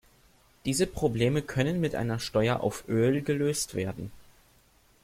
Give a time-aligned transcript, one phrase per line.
[0.65, 4.11] Diese Probleme können mit einer Steuer auf Öl gelöst werden.